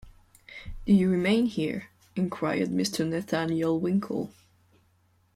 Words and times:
‘Do 0.87 0.93
you 0.93 1.11
remain 1.11 1.45
here?’ 1.45 1.89
inquired 2.15 2.69
Mr. 2.71 3.07
Nathaniel 3.07 3.79
Winkle. 3.79 4.31